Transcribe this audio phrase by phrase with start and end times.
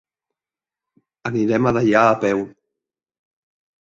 [1.31, 2.43] Anirem a Deià a peu.